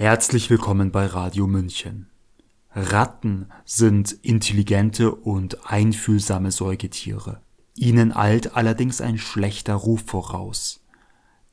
Herzlich 0.00 0.48
willkommen 0.48 0.92
bei 0.92 1.04
Radio 1.04 1.46
München. 1.46 2.08
Ratten 2.74 3.48
sind 3.66 4.12
intelligente 4.22 5.14
und 5.14 5.70
einfühlsame 5.70 6.52
Säugetiere. 6.52 7.42
Ihnen 7.74 8.16
eilt 8.16 8.56
allerdings 8.56 9.02
ein 9.02 9.18
schlechter 9.18 9.74
Ruf 9.74 10.04
voraus. 10.06 10.80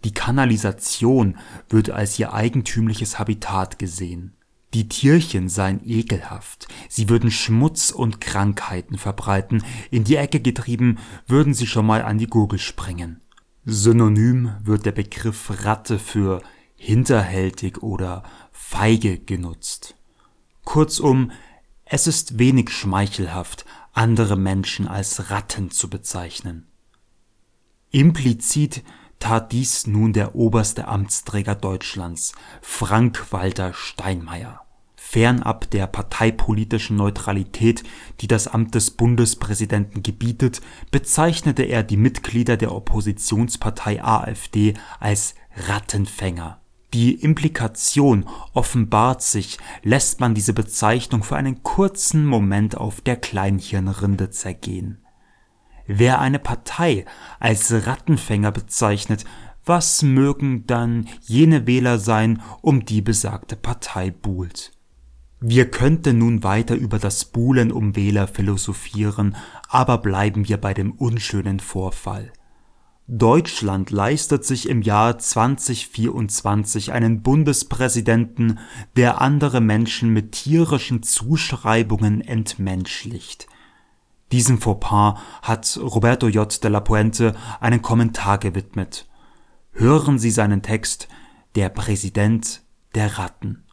Die 0.05 0.13
Kanalisation 0.13 1.35
wird 1.67 1.89
als 1.89 2.17
ihr 2.19 2.33
eigentümliches 2.33 3.19
Habitat 3.19 3.79
gesehen. 3.79 4.37
Die 4.73 4.87
Tierchen 4.87 5.49
seien 5.49 5.81
ekelhaft, 5.83 6.69
sie 6.87 7.09
würden 7.09 7.31
Schmutz 7.31 7.91
und 7.91 8.21
Krankheiten 8.21 8.97
verbreiten, 8.97 9.61
in 9.91 10.05
die 10.05 10.15
Ecke 10.15 10.39
getrieben 10.39 10.99
würden 11.27 11.53
sie 11.53 11.67
schon 11.67 11.85
mal 11.85 12.01
an 12.01 12.17
die 12.17 12.27
Gurgel 12.27 12.59
springen. 12.59 13.19
Synonym 13.65 14.53
wird 14.63 14.85
der 14.85 14.93
Begriff 14.93 15.65
Ratte 15.65 15.99
für 15.99 16.41
hinterhältig 16.77 17.83
oder 17.83 18.23
feige 18.51 19.19
genutzt. 19.19 19.95
Kurzum, 20.63 21.31
es 21.85 22.07
ist 22.07 22.37
wenig 22.37 22.69
schmeichelhaft, 22.69 23.65
andere 23.93 24.35
Menschen 24.35 24.87
als 24.87 25.31
Ratten 25.31 25.71
zu 25.71 25.89
bezeichnen. 25.89 26.67
Implizit 27.89 28.83
tat 29.19 29.51
dies 29.51 29.87
nun 29.87 30.13
der 30.13 30.35
oberste 30.35 30.87
Amtsträger 30.87 31.55
Deutschlands, 31.55 32.33
Frank-Walter 32.61 33.73
Steinmeier. 33.73 34.61
Fernab 34.95 35.71
der 35.71 35.87
parteipolitischen 35.87 36.97
Neutralität, 36.97 37.83
die 38.19 38.27
das 38.27 38.47
Amt 38.47 38.75
des 38.75 38.91
Bundespräsidenten 38.91 40.03
gebietet, 40.03 40.61
bezeichnete 40.91 41.63
er 41.63 41.83
die 41.83 41.95
Mitglieder 41.95 42.57
der 42.57 42.73
Oppositionspartei 42.73 44.03
AfD 44.03 44.73
als 44.99 45.33
Rattenfänger 45.55 46.59
die 46.97 47.13
Implikation 47.13 48.25
offenbart 48.53 49.21
sich, 49.21 49.59
lässt 49.83 50.19
man 50.19 50.33
diese 50.33 50.53
Bezeichnung 50.53 51.21
für 51.21 51.35
einen 51.35 51.61
kurzen 51.61 52.25
Moment 52.25 52.75
auf 52.75 53.01
der 53.01 53.17
Kleinhirnrinde 53.17 54.31
zergehen. 54.31 54.97
Wer 55.85 56.19
eine 56.19 56.39
Partei 56.39 57.05
als 57.39 57.71
Rattenfänger 57.85 58.51
bezeichnet, 58.51 59.25
was 59.63 60.01
mögen 60.01 60.65
dann 60.65 61.07
jene 61.21 61.67
Wähler 61.67 61.99
sein, 61.99 62.41
um 62.61 62.83
die 62.83 63.03
besagte 63.03 63.55
Partei 63.55 64.09
buhlt? 64.09 64.71
Wir 65.39 65.69
könnten 65.69 66.17
nun 66.17 66.43
weiter 66.43 66.73
über 66.73 66.97
das 66.97 67.25
Buhlen 67.25 67.71
um 67.71 67.95
Wähler 67.95 68.27
philosophieren, 68.27 69.35
aber 69.69 69.99
bleiben 69.99 70.47
wir 70.47 70.57
bei 70.57 70.73
dem 70.73 70.93
unschönen 70.93 71.59
Vorfall. 71.59 72.33
Deutschland 73.09 73.89
leistet 73.89 74.43
sich 74.43 74.67
im 74.67 74.81
Jahr 74.81 75.17
2024 75.17 76.91
einen 76.91 77.21
Bundespräsidenten, 77.21 78.59
der 78.97 79.21
andere 79.21 79.61
Menschen 79.61 80.09
mit 80.11 80.33
tierischen 80.33 81.03
Zuschreibungen 81.03 82.19
entmenschlicht. 82.19 83.47
Diesem 84.33 84.59
Fauxpas 84.59 85.17
hat 85.41 85.79
Roberto 85.81 86.27
J. 86.27 86.61
de 86.61 86.69
la 86.69 86.81
Puente 86.81 87.33
einen 87.61 87.81
Kommentar 87.81 88.39
gewidmet. 88.39 89.07
Hören 89.71 90.19
Sie 90.19 90.31
seinen 90.31 90.61
Text 90.61 91.07
Der 91.55 91.69
Präsident 91.69 92.61
der 92.93 93.17
Ratten. 93.17 93.63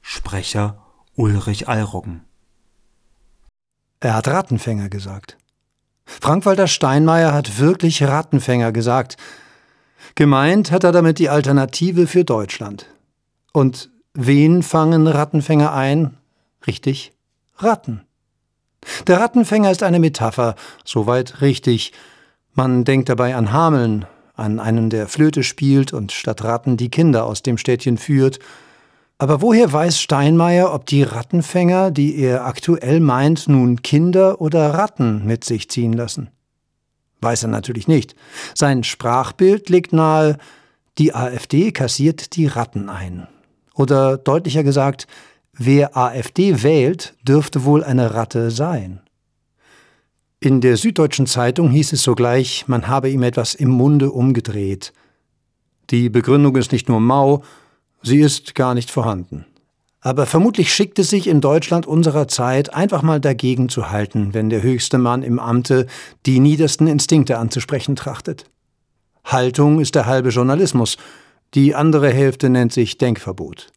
Sprecher 0.00 0.86
Ulrich 1.16 1.68
Allroggen. 1.68 2.22
Er 4.00 4.14
hat 4.14 4.28
Rattenfänger 4.28 4.88
gesagt. 4.88 5.36
Frank-Walter 6.20 6.66
Steinmeier 6.66 7.32
hat 7.32 7.58
wirklich 7.58 8.02
Rattenfänger 8.02 8.72
gesagt. 8.72 9.16
Gemeint 10.14 10.70
hat 10.70 10.84
er 10.84 10.92
damit 10.92 11.18
die 11.18 11.28
Alternative 11.28 12.06
für 12.06 12.24
Deutschland. 12.24 12.86
Und 13.52 13.90
wen 14.14 14.62
fangen 14.62 15.06
Rattenfänger 15.06 15.72
ein? 15.72 16.16
Richtig, 16.66 17.12
Ratten. 17.58 18.02
Der 19.06 19.20
Rattenfänger 19.20 19.70
ist 19.70 19.82
eine 19.82 19.98
Metapher, 19.98 20.56
soweit 20.84 21.40
richtig. 21.40 21.92
Man 22.54 22.84
denkt 22.84 23.08
dabei 23.08 23.36
an 23.36 23.52
Hameln, 23.52 24.06
an 24.34 24.58
einen, 24.58 24.90
der 24.90 25.06
Flöte 25.06 25.42
spielt 25.42 25.92
und 25.92 26.12
statt 26.12 26.42
Ratten 26.42 26.76
die 26.76 26.90
Kinder 26.90 27.26
aus 27.26 27.42
dem 27.42 27.58
Städtchen 27.58 27.98
führt 27.98 28.38
aber 29.20 29.42
woher 29.42 29.70
weiß 29.70 30.00
Steinmeier, 30.00 30.72
ob 30.72 30.86
die 30.86 31.02
Rattenfänger, 31.02 31.90
die 31.90 32.16
er 32.16 32.46
aktuell 32.46 33.00
meint, 33.00 33.48
nun 33.48 33.82
Kinder 33.82 34.40
oder 34.40 34.72
Ratten 34.72 35.26
mit 35.26 35.44
sich 35.44 35.68
ziehen 35.68 35.92
lassen? 35.92 36.30
Weiß 37.20 37.42
er 37.42 37.50
natürlich 37.50 37.86
nicht. 37.86 38.14
Sein 38.54 38.82
Sprachbild 38.82 39.68
legt 39.68 39.92
nahe, 39.92 40.38
die 40.96 41.14
AfD 41.14 41.70
kassiert 41.70 42.34
die 42.34 42.46
Ratten 42.46 42.88
ein. 42.88 43.28
Oder 43.74 44.16
deutlicher 44.16 44.64
gesagt, 44.64 45.06
wer 45.52 45.98
AfD 45.98 46.62
wählt, 46.62 47.14
dürfte 47.22 47.64
wohl 47.64 47.84
eine 47.84 48.14
Ratte 48.14 48.50
sein. 48.50 49.02
In 50.40 50.62
der 50.62 50.78
Süddeutschen 50.78 51.26
Zeitung 51.26 51.68
hieß 51.68 51.92
es 51.92 52.02
sogleich, 52.02 52.64
man 52.68 52.88
habe 52.88 53.10
ihm 53.10 53.22
etwas 53.22 53.54
im 53.54 53.68
Munde 53.68 54.12
umgedreht. 54.12 54.94
Die 55.90 56.08
Begründung 56.08 56.56
ist 56.56 56.72
nicht 56.72 56.88
nur 56.88 57.00
mau, 57.00 57.42
Sie 58.02 58.20
ist 58.20 58.54
gar 58.54 58.74
nicht 58.74 58.90
vorhanden. 58.90 59.44
Aber 60.00 60.24
vermutlich 60.24 60.72
schickt 60.72 60.98
es 60.98 61.10
sich 61.10 61.26
in 61.26 61.42
Deutschland 61.42 61.86
unserer 61.86 62.26
Zeit 62.26 62.72
einfach 62.72 63.02
mal 63.02 63.20
dagegen 63.20 63.68
zu 63.68 63.90
halten, 63.90 64.32
wenn 64.32 64.48
der 64.48 64.62
höchste 64.62 64.96
Mann 64.96 65.22
im 65.22 65.38
Amte 65.38 65.86
die 66.24 66.40
niedersten 66.40 66.86
Instinkte 66.86 67.36
anzusprechen 67.36 67.96
trachtet. 67.96 68.46
Haltung 69.24 69.78
ist 69.80 69.94
der 69.94 70.06
halbe 70.06 70.30
Journalismus, 70.30 70.96
die 71.52 71.74
andere 71.74 72.10
Hälfte 72.10 72.48
nennt 72.48 72.72
sich 72.72 72.96
Denkverbot. 72.96 73.68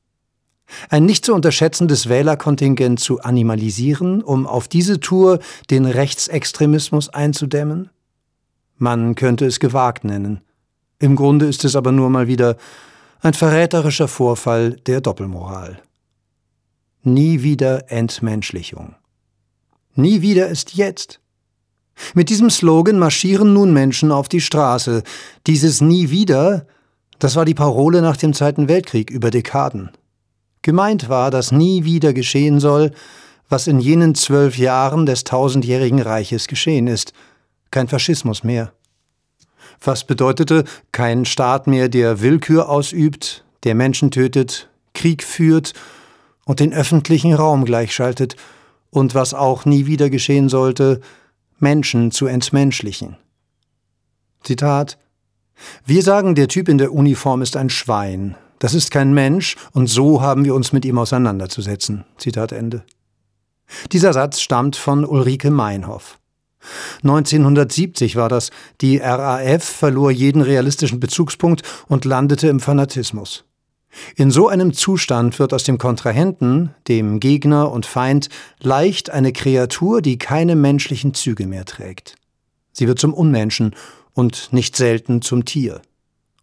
Ein 0.89 1.05
nicht 1.05 1.25
zu 1.25 1.33
unterschätzendes 1.33 2.07
Wählerkontingent 2.07 3.01
zu 3.01 3.19
animalisieren, 3.19 4.23
um 4.23 4.47
auf 4.47 4.69
diese 4.69 5.01
Tour 5.01 5.39
den 5.69 5.85
Rechtsextremismus 5.85 7.09
einzudämmen? 7.09 7.89
Man 8.77 9.15
könnte 9.15 9.45
es 9.45 9.59
gewagt 9.59 10.05
nennen. 10.05 10.41
Im 10.99 11.15
Grunde 11.15 11.47
ist 11.47 11.65
es 11.65 11.75
aber 11.75 11.91
nur 11.91 12.09
mal 12.09 12.27
wieder 12.27 12.57
ein 13.23 13.33
verräterischer 13.33 14.09
Vorfall 14.09 14.71
der 14.85 14.99
Doppelmoral. 14.99 15.81
Nie 17.03 17.41
wieder 17.41 17.89
Entmenschlichung. 17.89 18.95
Nie 19.95 20.21
wieder 20.21 20.49
ist 20.49 20.73
jetzt. 20.73 21.21
Mit 22.13 22.29
diesem 22.29 22.49
Slogan 22.49 22.99
marschieren 22.99 23.53
nun 23.53 23.71
Menschen 23.71 24.11
auf 24.11 24.27
die 24.27 24.41
Straße. 24.41 25.03
Dieses 25.47 25.79
Nie 25.79 26.09
wieder, 26.09 26.67
das 27.17 27.37
war 27.37 27.45
die 27.45 27.53
Parole 27.53 28.01
nach 28.01 28.17
dem 28.17 28.33
Zweiten 28.33 28.67
Weltkrieg 28.67 29.09
über 29.09 29.31
Dekaden. 29.31 29.91
Gemeint 30.61 31.07
war, 31.07 31.31
dass 31.31 31.53
nie 31.53 31.85
wieder 31.85 32.11
geschehen 32.11 32.59
soll, 32.59 32.91
was 33.47 33.67
in 33.67 33.79
jenen 33.79 34.15
zwölf 34.15 34.57
Jahren 34.57 35.05
des 35.05 35.23
tausendjährigen 35.23 36.01
Reiches 36.01 36.47
geschehen 36.47 36.87
ist. 36.87 37.13
Kein 37.71 37.87
Faschismus 37.87 38.43
mehr 38.43 38.73
was 39.81 40.05
bedeutete 40.05 40.63
kein 40.91 41.25
Staat 41.25 41.67
mehr, 41.67 41.89
der 41.89 42.21
Willkür 42.21 42.69
ausübt, 42.69 43.43
der 43.63 43.75
Menschen 43.75 44.11
tötet, 44.11 44.69
Krieg 44.93 45.23
führt 45.23 45.73
und 46.45 46.59
den 46.59 46.73
öffentlichen 46.73 47.33
Raum 47.33 47.65
gleichschaltet, 47.65 48.35
und 48.89 49.15
was 49.15 49.33
auch 49.33 49.65
nie 49.65 49.87
wieder 49.87 50.11
geschehen 50.11 50.49
sollte, 50.49 51.01
Menschen 51.57 52.11
zu 52.11 52.27
entmenschlichen. 52.27 53.17
Zitat 54.43 54.99
Wir 55.85 56.03
sagen, 56.03 56.35
der 56.35 56.47
Typ 56.47 56.69
in 56.69 56.77
der 56.77 56.93
Uniform 56.93 57.41
ist 57.41 57.57
ein 57.57 57.69
Schwein. 57.69 58.35
Das 58.59 58.73
ist 58.73 58.91
kein 58.91 59.13
Mensch, 59.13 59.55
und 59.71 59.87
so 59.87 60.21
haben 60.21 60.45
wir 60.45 60.53
uns 60.53 60.73
mit 60.73 60.85
ihm 60.85 60.97
auseinanderzusetzen. 60.97 62.05
Zitat 62.17 62.51
Ende. 62.51 62.83
Dieser 63.91 64.13
Satz 64.13 64.41
stammt 64.41 64.75
von 64.75 65.05
Ulrike 65.05 65.49
Meinhoff. 65.49 66.19
1970 67.03 68.15
war 68.15 68.29
das. 68.29 68.51
Die 68.81 68.97
RAF 68.97 69.63
verlor 69.63 70.11
jeden 70.11 70.41
realistischen 70.41 70.99
Bezugspunkt 70.99 71.61
und 71.87 72.05
landete 72.05 72.47
im 72.47 72.59
Fanatismus. 72.59 73.45
In 74.15 74.31
so 74.31 74.47
einem 74.47 74.73
Zustand 74.73 75.37
wird 75.39 75.53
aus 75.53 75.63
dem 75.63 75.77
Kontrahenten, 75.77 76.73
dem 76.87 77.19
Gegner 77.19 77.71
und 77.71 77.85
Feind, 77.85 78.29
leicht 78.59 79.09
eine 79.09 79.33
Kreatur, 79.33 80.01
die 80.01 80.17
keine 80.17 80.55
menschlichen 80.55 81.13
Züge 81.13 81.47
mehr 81.47 81.65
trägt. 81.65 82.15
Sie 82.71 82.87
wird 82.87 82.99
zum 82.99 83.13
Unmenschen 83.13 83.75
und 84.13 84.51
nicht 84.51 84.75
selten 84.75 85.21
zum 85.21 85.45
Tier. 85.45 85.81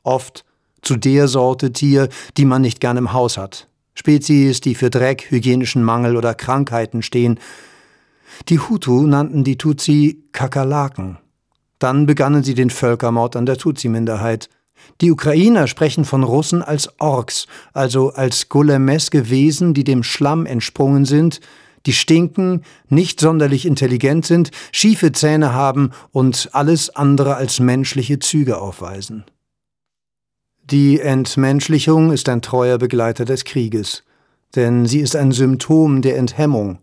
Oft 0.02 0.44
zu 0.82 0.96
der 0.96 1.28
Sorte 1.28 1.72
Tier, 1.72 2.08
die 2.36 2.44
man 2.44 2.62
nicht 2.62 2.80
gern 2.80 2.96
im 2.96 3.12
Haus 3.12 3.36
hat. 3.36 3.68
Spezies, 3.94 4.60
die 4.60 4.74
für 4.74 4.88
Dreck, 4.88 5.30
hygienischen 5.30 5.82
Mangel 5.82 6.16
oder 6.16 6.34
Krankheiten 6.34 7.02
stehen, 7.02 7.38
die 8.48 8.58
Hutu 8.58 9.06
nannten 9.06 9.44
die 9.44 9.58
Tutsi 9.58 10.24
Kakerlaken. 10.32 11.18
Dann 11.78 12.06
begannen 12.06 12.42
sie 12.42 12.54
den 12.54 12.70
Völkermord 12.70 13.36
an 13.36 13.46
der 13.46 13.56
Tutsi-Minderheit. 13.56 14.48
Die 15.00 15.10
Ukrainer 15.10 15.66
sprechen 15.66 16.04
von 16.04 16.22
Russen 16.22 16.62
als 16.62 17.00
Orks, 17.00 17.46
also 17.72 18.10
als 18.12 18.48
golemeske 18.48 19.30
Wesen, 19.30 19.74
die 19.74 19.84
dem 19.84 20.02
Schlamm 20.02 20.46
entsprungen 20.46 21.04
sind, 21.04 21.40
die 21.86 21.92
stinken, 21.92 22.62
nicht 22.88 23.20
sonderlich 23.20 23.64
intelligent 23.64 24.26
sind, 24.26 24.50
schiefe 24.72 25.12
Zähne 25.12 25.54
haben 25.54 25.92
und 26.12 26.50
alles 26.52 26.90
andere 26.90 27.36
als 27.36 27.60
menschliche 27.60 28.18
Züge 28.18 28.58
aufweisen. 28.58 29.24
Die 30.70 31.00
Entmenschlichung 31.00 32.12
ist 32.12 32.28
ein 32.28 32.42
treuer 32.42 32.78
Begleiter 32.78 33.24
des 33.24 33.44
Krieges, 33.44 34.04
denn 34.54 34.86
sie 34.86 35.00
ist 35.00 35.16
ein 35.16 35.32
Symptom 35.32 36.02
der 36.02 36.16
Enthemmung, 36.16 36.78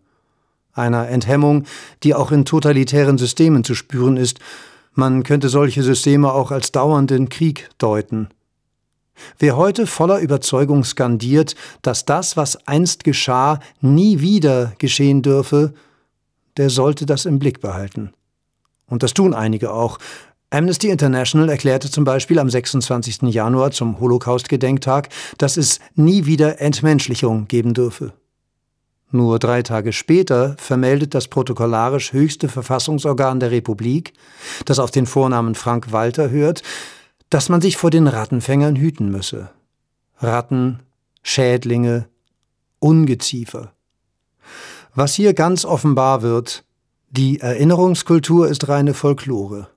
einer 0.77 1.07
Enthemmung, 1.09 1.65
die 2.03 2.13
auch 2.13 2.31
in 2.31 2.45
totalitären 2.45 3.18
Systemen 3.18 3.63
zu 3.63 3.75
spüren 3.75 4.18
ist. 4.18 4.39
Man 4.94 5.24
könnte 5.24 5.50
solche 5.50 5.83
Systeme 5.83 6.31
auch 6.31 6.51
als 6.51 6.71
dauernden 6.71 7.29
Krieg 7.29 7.69
deuten. 7.77 8.29
Wer 9.39 9.57
heute 9.57 9.88
voller 9.88 10.19
Überzeugung 10.19 10.83
skandiert, 10.83 11.56
dass 11.81 12.06
das, 12.06 12.38
was 12.38 12.68
einst 12.68 13.03
geschah, 13.03 13.59
nie 13.81 14.19
wieder 14.19 14.74
geschehen 14.77 15.21
dürfe, 15.21 15.74
der 16.57 16.69
sollte 16.69 17.06
das 17.06 17.25
im 17.25 17.39
Blick 17.39 17.62
behalten. 17.62 18.13
Und 18.88 19.03
das 19.03 19.13
tun 19.13 19.33
einige 19.33 19.74
auch, 19.74 20.00
Amnesty 20.50 20.89
International 20.89 21.50
erklärte 21.50 21.91
zum 21.91 22.06
Beispiel 22.06 22.39
am 22.39 22.50
26. 22.50 23.24
Januar 23.24 23.71
zum 23.71 24.00
Holocaust-Gedenktag, 24.00 25.09
dass 25.38 25.57
es 25.57 25.79
nie 25.95 26.25
wieder 26.25 26.62
Entmenschlichung 26.62 27.50
geben 27.50 27.74
dürfe. 27.74 28.13
Nur 29.09 29.39
drei 29.39 29.63
Tage 29.63 29.94
später 29.94 30.56
vermeldet 30.57 31.15
das 31.15 31.27
protokollarisch 31.30 32.12
höchste 32.12 32.50
Verfassungsorgan 32.50 33.39
der 33.39 33.51
Republik, 33.51 34.13
das 34.65 34.80
auf 34.80 34.92
den 34.92 35.06
Vornamen 35.06 35.56
Frank 35.56 35.92
Walter 35.92 36.30
hört, 36.30 36.62
dass 37.30 37.50
man 37.50 37.62
sich 37.62 37.77
vor 37.77 37.89
den 37.89 38.07
Rattenfängern 38.07 38.75
hüten 38.75 39.09
müsse. 39.09 39.50
Ratten, 40.19 40.80
Schädlinge, 41.24 42.07
Ungeziefer. 42.80 43.74
Was 44.94 45.13
hier 45.13 45.33
ganz 45.33 45.63
offenbar 45.63 46.21
wird, 46.21 46.63
die 47.10 47.39
Erinnerungskultur 47.39 48.48
ist 48.48 48.68
reine 48.68 48.94
Folklore. 48.94 49.69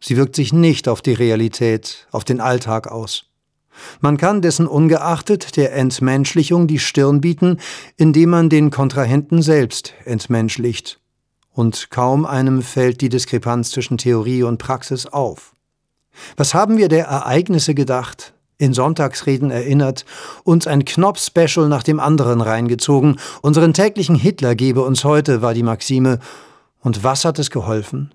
Sie 0.00 0.16
wirkt 0.16 0.34
sich 0.34 0.52
nicht 0.52 0.88
auf 0.88 1.02
die 1.02 1.12
Realität, 1.12 2.08
auf 2.10 2.24
den 2.24 2.40
Alltag 2.40 2.88
aus. 2.88 3.31
Man 4.00 4.16
kann 4.16 4.42
dessen 4.42 4.66
ungeachtet 4.66 5.56
der 5.56 5.74
Entmenschlichung 5.74 6.66
die 6.66 6.78
Stirn 6.78 7.20
bieten, 7.20 7.58
indem 7.96 8.30
man 8.30 8.48
den 8.48 8.70
Kontrahenten 8.70 9.42
selbst 9.42 9.94
entmenschlicht. 10.04 11.00
Und 11.52 11.90
kaum 11.90 12.24
einem 12.24 12.62
fällt 12.62 13.00
die 13.00 13.08
Diskrepanz 13.08 13.70
zwischen 13.70 13.98
Theorie 13.98 14.42
und 14.42 14.58
Praxis 14.58 15.06
auf. 15.06 15.52
Was 16.36 16.54
haben 16.54 16.76
wir 16.76 16.88
der 16.88 17.06
Ereignisse 17.06 17.74
gedacht, 17.74 18.34
in 18.58 18.74
Sonntagsreden 18.74 19.50
erinnert, 19.50 20.04
uns 20.44 20.66
ein 20.66 20.84
Knopf-Special 20.84 21.68
nach 21.68 21.82
dem 21.82 21.98
anderen 22.00 22.40
reingezogen, 22.40 23.18
unseren 23.42 23.74
täglichen 23.74 24.14
Hitler 24.14 24.54
gebe 24.54 24.82
uns 24.82 25.04
heute, 25.04 25.42
war 25.42 25.52
die 25.52 25.62
Maxime. 25.64 26.20
Und 26.80 27.02
was 27.02 27.24
hat 27.24 27.38
es 27.38 27.50
geholfen? 27.50 28.14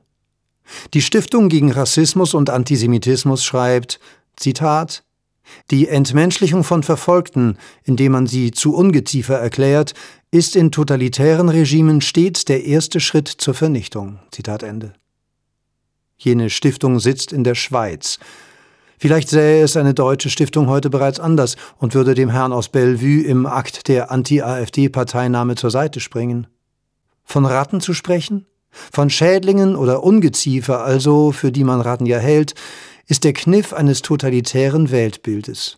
Die 0.94 1.02
Stiftung 1.02 1.50
gegen 1.50 1.72
Rassismus 1.72 2.34
und 2.34 2.50
Antisemitismus 2.50 3.44
schreibt, 3.44 4.00
Zitat, 4.36 5.04
die 5.72 5.88
Entmenschlichung 5.88 6.64
von 6.64 6.84
Verfolgten, 6.84 7.58
indem 7.84 8.14
man 8.14 8.28
sie 8.28 8.52
zu 8.52 8.76
Ungeziefer 8.76 9.36
erklärt, 9.36 9.94
ist 10.32 10.56
in 10.56 10.72
totalitären 10.72 11.50
Regimen 11.50 12.02
stets 12.02 12.46
der 12.46 12.66
erste 12.66 13.00
Schritt 13.00 13.28
zur 13.28 13.54
Vernichtung. 13.54 14.20
Zitat 14.32 14.64
Ende. 14.64 14.94
Jene 16.18 16.50
Stiftung 16.50 17.00
sitzt 17.00 17.32
in 17.32 17.44
der 17.44 17.56
Schweiz. 17.56 18.20
Vielleicht 18.98 19.30
sähe 19.30 19.64
es 19.64 19.78
eine 19.78 19.94
deutsche 19.94 20.32
Stiftung 20.32 20.68
heute 20.68 20.90
bereits 20.90 21.20
anders 21.20 21.56
und 21.78 21.94
würde 21.94 22.16
dem 22.16 22.30
Herrn 22.30 22.52
aus 22.52 22.70
Bellevue 22.70 23.24
im 23.24 23.46
Akt 23.46 23.88
der 23.88 24.10
Anti-AfD-Parteinahme 24.10 25.56
zur 25.56 25.70
Seite 25.70 26.00
springen. 26.00 26.48
Von 27.24 27.46
Ratten 27.46 27.80
zu 27.80 27.94
sprechen? 27.94 28.48
Von 28.72 29.10
Schädlingen 29.10 29.76
oder 29.76 30.04
Ungeziefer 30.04 30.84
also, 30.84 31.32
für 31.32 31.52
die 31.52 31.64
man 31.64 31.82
Ratten 31.82 32.06
ja 32.06 32.18
hält, 32.18 32.56
ist 33.08 33.24
der 33.24 33.34
Kniff 33.34 33.74
eines 33.74 34.02
totalitären 34.02 34.92
Weltbildes. 34.92 35.78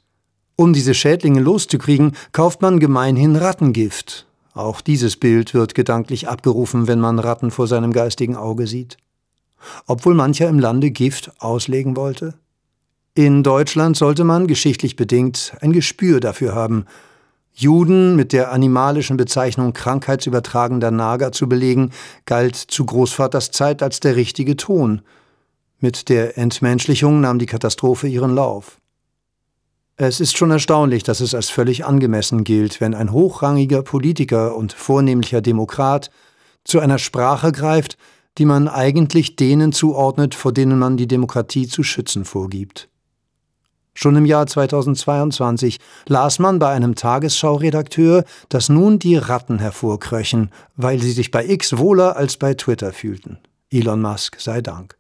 Um 0.56 0.74
diese 0.74 0.94
Schädlinge 0.94 1.40
loszukriegen, 1.40 2.14
kauft 2.32 2.62
man 2.62 2.80
gemeinhin 2.80 3.36
Rattengift. 3.36 4.26
Auch 4.54 4.82
dieses 4.82 5.16
Bild 5.16 5.54
wird 5.54 5.74
gedanklich 5.74 6.28
abgerufen, 6.28 6.88
wenn 6.88 7.00
man 7.00 7.20
Ratten 7.20 7.52
vor 7.52 7.68
seinem 7.68 7.94
geistigen 7.94 8.36
Auge 8.36 8.68
sieht. 8.68 8.98
Obwohl 9.88 10.16
mancher 10.16 10.50
im 10.50 10.60
Lande 10.60 10.92
Gift 10.92 11.32
auslegen 11.40 11.96
wollte? 11.96 12.34
In 13.14 13.44
Deutschland 13.44 13.96
sollte 13.96 14.24
man, 14.24 14.48
geschichtlich 14.48 14.96
bedingt, 14.96 15.54
ein 15.62 15.72
Gespür 15.72 16.20
dafür 16.20 16.56
haben, 16.56 16.86
Juden 17.54 18.16
mit 18.16 18.32
der 18.32 18.52
animalischen 18.52 19.18
Bezeichnung 19.18 19.74
krankheitsübertragender 19.74 20.92
Nager 20.92 21.32
zu 21.34 21.50
belegen, 21.50 21.92
galt 22.26 22.56
zu 22.56 22.86
Großvaters 22.86 23.52
Zeit 23.52 23.84
als 23.84 24.00
der 24.00 24.16
richtige 24.16 24.56
Ton. 24.56 25.02
Mit 25.82 26.10
der 26.10 26.38
Entmenschlichung 26.38 27.22
nahm 27.22 27.40
die 27.40 27.46
Katastrophe 27.46 28.08
ihren 28.08 28.36
Lauf. 28.36 28.80
Es 29.96 30.20
ist 30.20 30.38
schon 30.38 30.52
erstaunlich, 30.52 31.04
dass 31.04 31.22
es 31.22 31.34
als 31.34 31.50
völlig 31.50 31.86
angemessen 31.86 32.44
gilt, 32.44 32.82
wenn 32.82 32.94
ein 32.94 33.12
hochrangiger 33.14 33.82
Politiker 33.82 34.56
und 34.56 34.74
vornehmlicher 34.74 35.42
Demokrat 35.42 36.10
zu 36.66 36.80
einer 36.80 37.00
Sprache 37.00 37.52
greift, 37.52 37.98
die 38.38 38.46
man 38.46 38.68
eigentlich 38.68 39.38
denen 39.38 39.72
zuordnet, 39.72 40.36
vor 40.36 40.54
denen 40.54 40.80
man 40.80 40.98
die 40.98 41.08
Demokratie 41.08 41.68
zu 41.68 41.84
schützen 41.84 42.26
vorgibt. 42.26 42.90
Schon 43.94 44.16
im 44.16 44.26
Jahr 44.26 44.48
2022 44.48 45.78
las 46.08 46.40
man 46.40 46.60
bei 46.60 46.70
einem 46.70 46.96
Tagesschau-Redakteur, 46.96 48.24
dass 48.48 48.70
nun 48.70 49.00
die 49.00 49.18
Ratten 49.18 49.60
hervorkröchen, 49.60 50.52
weil 50.76 51.02
sie 51.02 51.12
sich 51.12 51.32
bei 51.32 51.46
X 51.46 51.78
wohler 51.78 52.16
als 52.16 52.38
bei 52.38 52.54
Twitter 52.54 52.94
fühlten. 52.94 53.40
Elon 53.72 54.02
Musk 54.02 54.40
sei 54.40 54.62
Dank. 54.62 54.99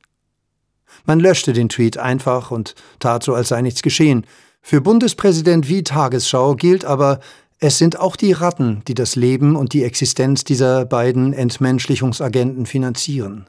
Man 1.06 1.19
löschte 1.19 1.53
den 1.53 1.69
Tweet 1.69 1.97
einfach 1.97 2.51
und 2.51 2.75
tat 3.00 3.24
so, 3.24 3.33
als 3.33 3.50
sei 3.50 3.62
nichts 3.62 3.81
geschehen. 3.81 4.25
Für 4.62 4.81
Bundespräsident 4.81 5.69
wie 5.69 5.83
Tagesschau 5.83 6.56
gilt 6.56 6.86
aber, 6.86 7.19
es 7.59 7.77
sind 7.77 8.00
auch 8.00 8.15
die 8.15 8.31
Ratten, 8.31 8.83
die 8.88 8.94
das 8.94 9.15
Leben 9.15 9.56
und 9.56 9.74
die 9.74 9.83
Existenz 9.83 10.45
dieser 10.45 10.86
beiden 10.86 11.33
Entmenschlichungsagenten 11.33 12.65
finanzieren. 12.65 13.47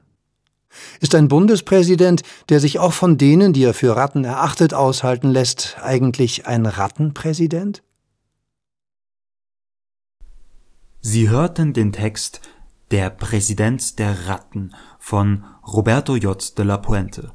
Ist 1.01 1.15
ein 1.15 1.29
Bundespräsident, 1.29 2.23
der 2.49 2.61
sich 2.61 2.79
auch 2.79 2.93
von 2.93 3.19
denen, 3.19 3.53
die 3.53 3.65
er 3.65 3.75
für 3.75 3.97
Ratten 3.97 4.25
erachtet, 4.25 4.75
aushalten 4.75 5.31
lässt, 5.31 5.77
eigentlich 5.83 6.47
ein 6.47 6.67
Rattenpräsident? 6.67 7.83
Sie 11.01 11.29
hörten 11.29 11.73
den 11.73 11.93
Text 11.93 12.41
Der 12.91 13.11
Präsident 13.11 13.99
der 13.99 14.27
Ratten 14.29 14.75
von 15.01 15.45
Roberto 15.67 16.15
J. 16.15 16.57
de 16.57 16.65
la 16.65 16.77
Puente, 16.77 17.33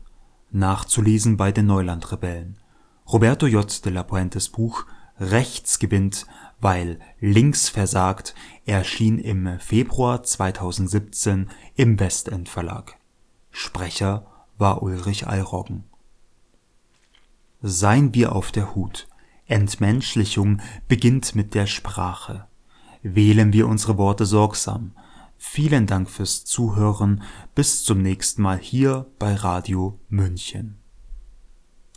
nachzulesen 0.52 1.36
bei 1.36 1.52
den 1.52 1.66
Neulandrebellen. 1.66 2.60
Roberto 3.12 3.48
J. 3.48 3.84
de 3.84 3.92
la 3.92 4.04
Puentes 4.04 4.48
Buch 4.48 4.86
Rechts 5.20 5.80
gewinnt, 5.80 6.26
weil 6.62 7.00
links 7.20 7.70
versagt 7.70 8.36
erschien 8.66 9.18
im 9.18 9.60
Februar 9.60 10.24
2017 10.24 11.50
im 11.75 12.00
Westend 12.00 12.50
Verlag 12.50 12.98
Sprecher 13.50 14.25
war 14.58 14.84
Ulrich 14.84 15.28
Allroggen. 15.28 15.86
Seien 17.62 18.13
wir 18.13 18.36
auf 18.36 18.51
der 18.51 18.75
Hut. 18.75 19.08
Entmenschlichung 19.46 20.62
beginnt 20.88 21.36
mit 21.36 21.54
der 21.54 21.66
Sprache. 21.66 22.48
Wählen 23.01 23.54
wir 23.54 23.68
unsere 23.68 23.98
Worte 23.98 24.25
sorgsam. 24.25 24.92
Vielen 25.38 25.88
Dank 25.88 26.10
fürs 26.10 26.46
Zuhören. 26.46 27.24
Bis 27.54 27.84
zum 27.84 28.01
nächsten 28.01 28.42
Mal 28.42 28.58
hier 28.58 29.06
bei 29.20 29.36
Radio 29.36 30.00
München 30.10 30.85